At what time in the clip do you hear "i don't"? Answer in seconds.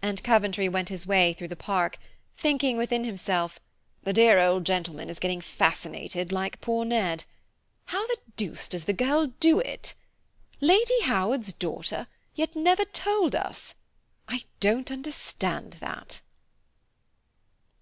14.28-14.90